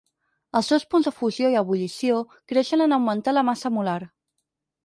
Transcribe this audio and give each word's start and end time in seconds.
Els 0.59 0.69
seus 0.71 0.85
punts 0.93 1.09
de 1.09 1.13
fusió 1.17 1.51
i 1.55 1.59
ebullició 1.61 2.17
creixen 2.53 2.85
en 2.87 2.99
augmentar 2.99 3.37
la 3.39 3.45
massa 3.51 3.73
molar. 3.77 3.99